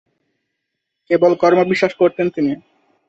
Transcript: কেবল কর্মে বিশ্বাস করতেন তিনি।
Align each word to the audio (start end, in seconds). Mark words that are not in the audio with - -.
কেবল 1.09 1.31
কর্মে 1.41 1.63
বিশ্বাস 1.71 1.93
করতেন 1.95 2.27
তিনি। 2.29 2.51